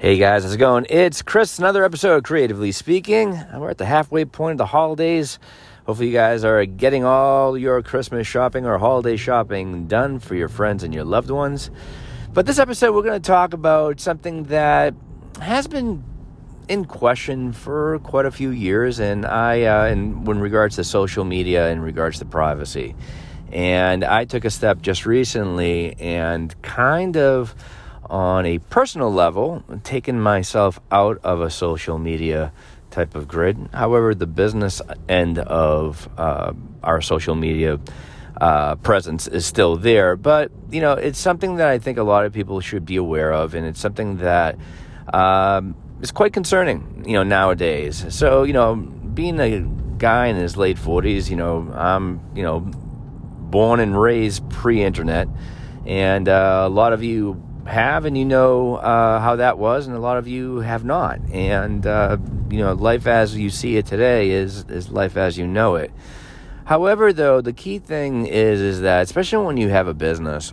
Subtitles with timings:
[0.00, 0.86] Hey guys, how's it going?
[0.88, 3.38] It's Chris, another episode of Creatively Speaking.
[3.54, 5.38] We're at the halfway point of the holidays.
[5.84, 10.48] Hopefully, you guys are getting all your Christmas shopping or holiday shopping done for your
[10.48, 11.70] friends and your loved ones.
[12.32, 14.94] But this episode, we're going to talk about something that
[15.38, 16.02] has been
[16.66, 21.26] in question for quite a few years, and I, uh, in, in regards to social
[21.26, 22.96] media, in regards to privacy.
[23.52, 27.54] And I took a step just recently and kind of
[28.10, 32.52] on a personal level, taking myself out of a social media
[32.90, 33.68] type of grid.
[33.72, 36.52] However, the business end of uh,
[36.82, 37.78] our social media
[38.40, 40.16] uh, presence is still there.
[40.16, 43.32] But, you know, it's something that I think a lot of people should be aware
[43.32, 44.58] of, and it's something that
[45.12, 48.04] um, is quite concerning, you know, nowadays.
[48.08, 49.60] So, you know, being a
[49.98, 55.28] guy in his late 40s, you know, I'm, you know, born and raised pre internet,
[55.86, 59.96] and uh, a lot of you have and you know uh, how that was and
[59.96, 61.20] a lot of you have not.
[61.30, 62.18] And uh,
[62.50, 65.90] you know life as you see it today is is life as you know it.
[66.64, 70.52] However though the key thing is is that especially when you have a business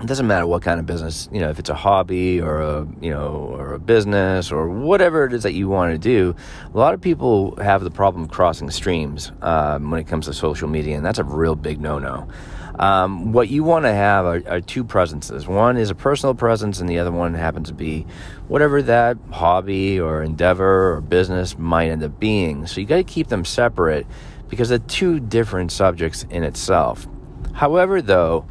[0.00, 2.86] it doesn't matter what kind of business you know if it's a hobby or a
[3.00, 6.34] you know or a business or whatever it is that you want to do
[6.72, 10.34] a lot of people have the problem of crossing streams um, when it comes to
[10.34, 12.28] social media and that's a real big no-no
[12.78, 15.46] um, what you want to have are, are, two presences.
[15.46, 18.04] One is a personal presence, and the other one happens to be
[18.48, 22.66] whatever that hobby or endeavor or business might end up being.
[22.66, 24.06] So you got to keep them separate
[24.48, 27.06] because they're two different subjects in itself.
[27.52, 28.46] However, though,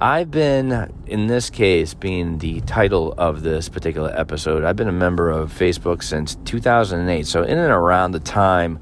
[0.00, 4.92] I've been, in this case, being the title of this particular episode, I've been a
[4.92, 7.26] member of Facebook since 2008.
[7.28, 8.80] So, in and around the time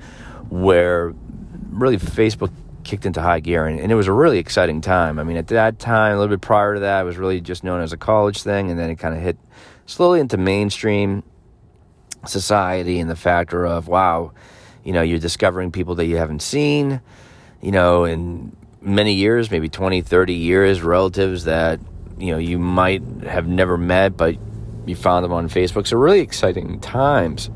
[0.48, 1.12] where
[1.68, 2.50] really Facebook
[2.91, 5.20] kicked into high gear, and, and, it was a really exciting time.
[5.20, 7.62] I mean, at that time, a little bit prior to that, it was really just
[7.62, 9.38] known as a college thing, and then it kind of hit
[9.86, 11.22] slowly into mainstream
[12.27, 14.32] society and the factor of, wow,
[14.82, 17.00] you know, you're discovering people that you haven't seen,
[17.62, 21.78] you know, in many years, maybe 20, 30 years, relatives that,
[22.19, 24.37] you know, you might have never met, but
[24.84, 25.87] you found them on Facebook.
[25.87, 27.50] So, really exciting times.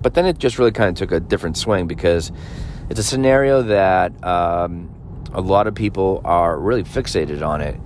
[0.00, 2.30] But then it just really kind of took a different swing because
[2.90, 4.90] it's a scenario that um,
[5.32, 7.80] a lot of people are really fixated on it,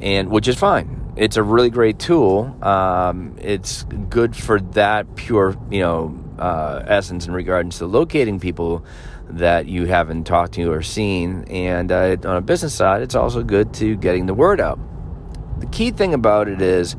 [0.00, 1.14] and which is fine.
[1.16, 2.56] It's a really great tool.
[2.62, 8.84] Um, it's good for that pure, you know, uh, essence in regards to locating people
[9.28, 11.44] that you haven't talked to or seen.
[11.44, 14.78] And uh, on a business side, it's also good to getting the word out.
[15.58, 16.96] The key thing about it is,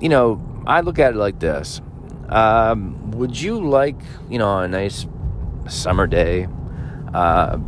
[0.00, 1.80] you know, I look at it like this.
[2.28, 3.96] Um, would you like,
[4.28, 5.06] you know, a nice
[5.68, 6.48] summer day
[7.14, 7.58] uh,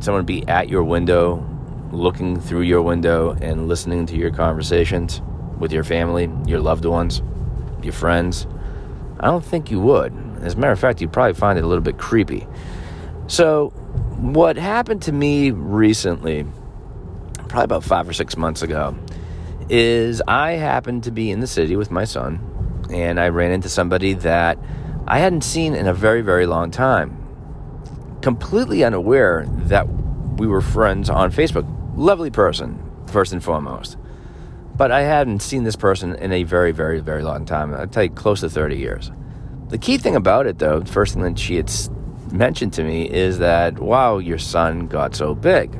[0.00, 1.46] someone be at your window,
[1.92, 5.20] looking through your window and listening to your conversations
[5.58, 7.22] with your family, your loved ones,
[7.82, 8.46] your friends?
[9.20, 10.12] I don't think you would.
[10.42, 12.46] As a matter of fact, you'd probably find it a little bit creepy.
[13.28, 13.70] So,
[14.18, 16.44] what happened to me recently,
[17.48, 18.96] probably about five or six months ago,
[19.68, 22.40] is I happened to be in the city with my son,
[22.90, 24.58] and I ran into somebody that
[25.06, 27.21] I hadn't seen in a very, very long time
[28.22, 29.86] completely unaware that
[30.38, 31.66] we were friends on Facebook.
[31.96, 33.98] Lovely person, first and foremost.
[34.74, 37.74] But I hadn't seen this person in a very, very, very long time.
[37.74, 39.12] I'd tell you close to 30 years.
[39.68, 41.70] The key thing about it, though, the first thing that she had
[42.32, 45.74] mentioned to me is that, wow, your son got so big,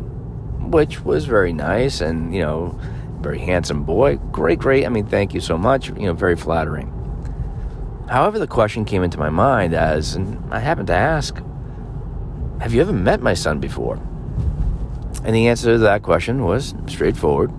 [0.60, 2.78] which was very nice and, you know,
[3.20, 4.16] very handsome boy.
[4.16, 4.84] Great, great.
[4.84, 5.88] I mean, thank you so much.
[5.88, 6.90] You know, very flattering.
[8.08, 11.40] However, the question came into my mind as, and I happened to ask,
[12.62, 13.96] have you ever met my son before?
[15.24, 17.50] And the answer to that question was straightforward.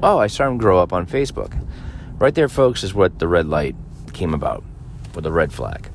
[0.00, 1.60] Oh, I saw him grow up on Facebook.
[2.20, 3.74] Right there, folks, is what the red light
[4.12, 4.62] came about,
[5.16, 5.90] or the red flag.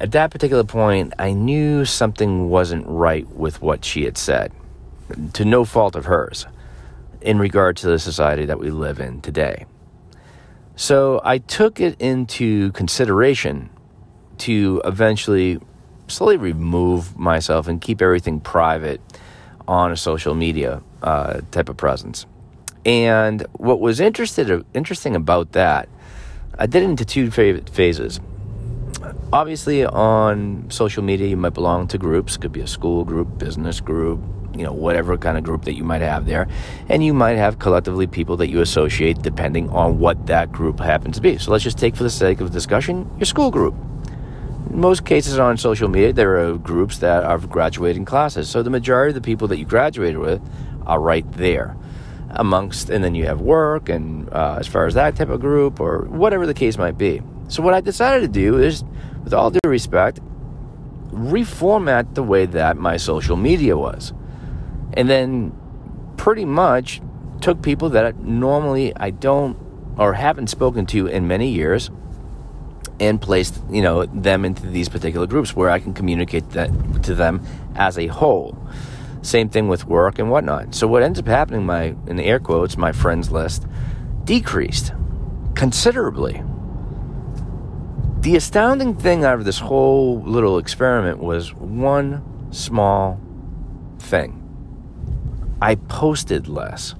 [0.00, 4.52] At that particular point, I knew something wasn't right with what she had said,
[5.32, 6.46] to no fault of hers,
[7.22, 9.64] in regard to the society that we live in today.
[10.76, 13.70] So I took it into consideration
[14.38, 15.58] to eventually
[16.08, 19.00] slowly remove myself and keep everything private
[19.66, 22.26] on a social media uh, type of presence.
[22.84, 25.88] And what was interested, interesting about that,
[26.58, 28.20] I did it into two phases.
[29.32, 32.36] Obviously, on social media, you might belong to groups.
[32.36, 34.20] Could be a school group, business group,
[34.54, 36.46] you know, whatever kind of group that you might have there.
[36.88, 41.16] And you might have collectively people that you associate depending on what that group happens
[41.16, 41.38] to be.
[41.38, 43.74] So let's just take, for the sake of discussion, your school group
[44.74, 48.48] most cases on social media, there are groups that are graduating classes.
[48.50, 50.42] So the majority of the people that you graduated with
[50.86, 51.76] are right there.
[52.30, 55.78] amongst, and then you have work, and uh, as far as that type of group,
[55.78, 57.22] or whatever the case might be.
[57.46, 58.82] So, what I decided to do is,
[59.22, 60.18] with all due respect,
[61.12, 64.12] reformat the way that my social media was.
[64.94, 65.52] And then
[66.16, 67.00] pretty much
[67.40, 69.56] took people that normally I don't
[69.96, 71.90] or haven't spoken to in many years
[73.00, 76.70] and placed you know them into these particular groups where I can communicate that
[77.04, 77.44] to them
[77.74, 78.56] as a whole.
[79.22, 80.74] Same thing with work and whatnot.
[80.74, 83.66] So what ends up happening, my in the air quotes, my friends list
[84.24, 84.92] decreased
[85.54, 86.42] considerably.
[88.20, 93.20] The astounding thing out of this whole little experiment was one small
[93.98, 94.40] thing.
[95.60, 96.94] I posted less.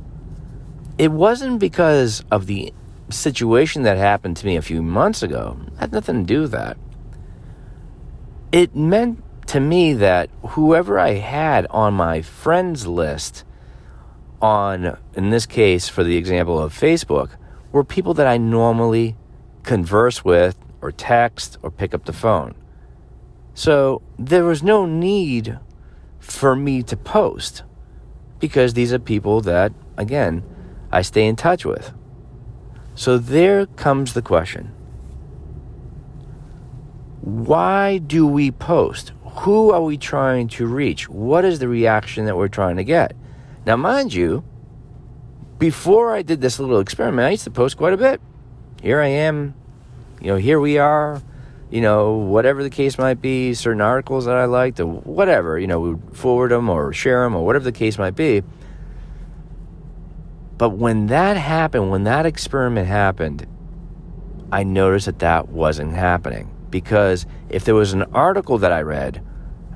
[0.99, 2.73] It wasn't because of the
[3.15, 5.59] situation that happened to me a few months ago.
[5.79, 6.77] Had nothing to do with that.
[8.53, 13.45] It meant to me that whoever I had on my friends list,
[14.41, 17.31] on, in this case, for the example of Facebook,
[17.73, 19.17] were people that I normally
[19.63, 22.55] converse with or text or pick up the phone.
[23.55, 25.59] So there was no need
[26.19, 27.63] for me to post
[28.39, 30.43] because these are people that, again,
[30.91, 31.93] I stay in touch with.
[32.95, 34.73] So there comes the question
[37.21, 39.13] Why do we post?
[39.39, 41.09] Who are we trying to reach?
[41.09, 43.17] What is the reaction that we're trying to get?
[43.67, 44.45] Now, mind you,
[45.59, 48.21] before I did this little experiment, I used to post quite a bit.
[48.81, 49.55] Here I am,
[50.21, 51.21] you know, here we are,
[51.71, 55.67] you know, whatever the case might be, certain articles that I liked, or whatever, you
[55.67, 58.43] know, we would forward them or share them or whatever the case might be.
[60.57, 63.47] But when that happened, when that experiment happened,
[64.53, 66.51] I noticed that that wasn't happening.
[66.71, 69.25] Because if there was an article that I read,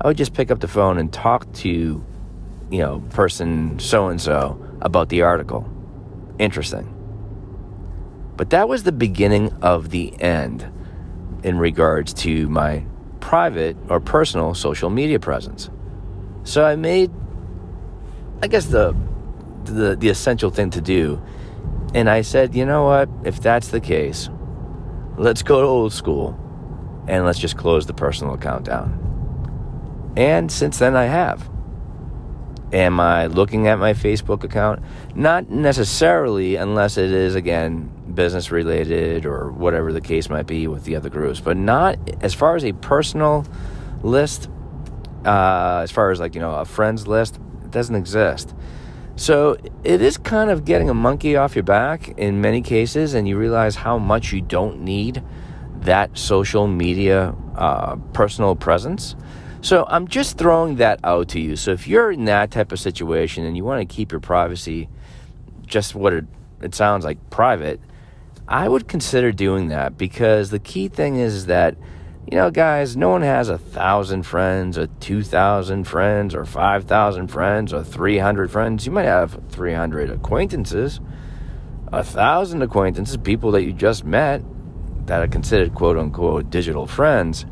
[0.01, 4.21] I would just pick up the phone and talk to, you know, person so and
[4.21, 5.69] so about the article.
[6.39, 6.95] Interesting.
[8.37, 10.71] But that was the beginning of the end
[11.43, 12.85] in regards to my
[13.19, 15.69] private or personal social media presence.
[16.43, 17.11] So I made,
[18.41, 18.95] I guess, the
[19.73, 21.21] the, the essential thing to do.
[21.93, 23.09] And I said, you know what?
[23.23, 24.29] If that's the case,
[25.17, 26.37] let's go to old school
[27.07, 30.13] and let's just close the personal account down.
[30.15, 31.49] And since then, I have.
[32.71, 34.83] Am I looking at my Facebook account?
[35.15, 40.83] Not necessarily, unless it is, again, business related or whatever the case might be with
[40.83, 43.45] the other groups, but not as far as a personal
[44.03, 44.49] list,
[45.25, 48.53] uh, as far as like, you know, a friends list, it doesn't exist.
[49.19, 53.27] So it is kind of getting a monkey off your back in many cases, and
[53.27, 55.21] you realize how much you don't need
[55.81, 59.17] that social media uh, personal presence.
[59.59, 61.57] So I'm just throwing that out to you.
[61.57, 64.87] So if you're in that type of situation and you want to keep your privacy
[65.65, 66.25] just what it,
[66.61, 67.81] it sounds like private,
[68.47, 71.75] I would consider doing that because the key thing is that
[72.29, 76.83] you know, guys, no one has a thousand friends, or two thousand friends, or five
[76.83, 78.85] thousand friends, or three hundred friends.
[78.85, 80.99] You might have three hundred acquaintances,
[81.91, 84.43] a thousand acquaintances, people that you just met
[85.07, 87.47] that are considered quote unquote digital friends.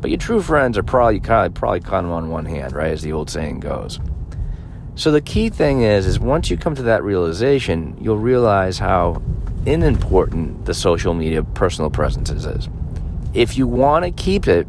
[0.00, 2.92] But your true friends are probably probably count them on one hand, right?
[2.92, 3.98] As the old saying goes.
[4.94, 9.20] So the key thing is, is once you come to that realization, you'll realize how
[9.66, 12.68] unimportant the social media personal presences is
[13.34, 14.66] if you want to keep it,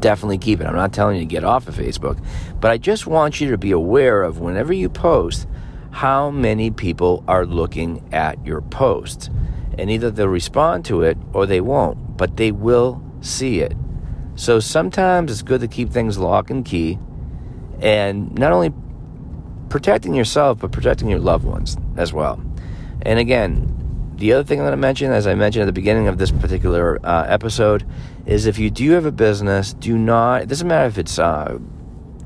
[0.00, 0.66] definitely keep it.
[0.66, 2.22] I'm not telling you to get off of Facebook,
[2.60, 5.48] but I just want you to be aware of whenever you post
[5.90, 9.30] how many people are looking at your post.
[9.78, 13.74] And either they'll respond to it or they won't, but they will see it.
[14.36, 16.98] So sometimes it's good to keep things lock and key
[17.80, 18.72] and not only
[19.68, 22.42] protecting yourself, but protecting your loved ones as well.
[23.02, 23.83] And again,
[24.24, 26.98] the other thing that I mentioned, as I mentioned at the beginning of this particular
[27.04, 27.84] uh, episode,
[28.24, 31.58] is if you do have a business, do not, it doesn't matter if it's uh,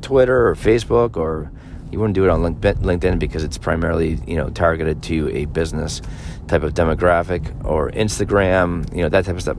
[0.01, 1.51] Twitter or Facebook or
[1.91, 6.01] you wouldn't do it on LinkedIn because it's primarily, you know, targeted to a business
[6.47, 9.57] type of demographic or Instagram, you know, that type of stuff.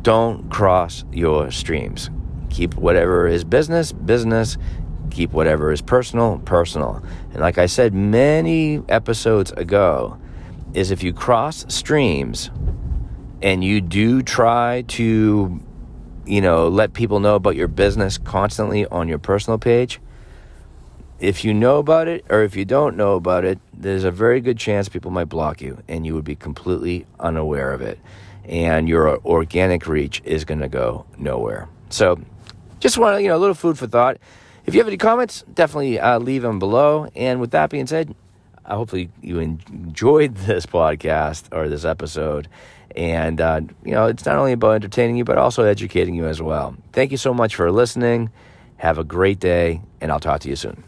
[0.00, 2.08] Don't cross your streams.
[2.48, 4.56] Keep whatever is business, business.
[5.10, 7.04] Keep whatever is personal, personal.
[7.32, 10.18] And like I said many episodes ago,
[10.74, 12.50] is if you cross streams
[13.42, 15.60] and you do try to,
[16.26, 20.00] you know, let people know about your business constantly on your personal page,
[21.20, 24.40] if you know about it or if you don't know about it, there's a very
[24.40, 27.98] good chance people might block you and you would be completely unaware of it.
[28.44, 31.68] And your organic reach is going to go nowhere.
[31.90, 32.20] So,
[32.80, 34.18] just want you know, a little food for thought.
[34.64, 37.08] If you have any comments, definitely uh, leave them below.
[37.16, 38.14] And with that being said,
[38.76, 42.48] hopefully you enjoyed this podcast or this episode.
[42.96, 46.42] And, uh, you know, it's not only about entertaining you, but also educating you as
[46.42, 46.76] well.
[46.92, 48.30] Thank you so much for listening.
[48.78, 50.84] Have a great day, and I'll talk to you soon.